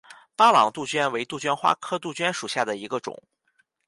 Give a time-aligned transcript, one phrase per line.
[0.35, 3.21] 巴朗杜鹃为杜鹃花科杜鹃属下的一个种。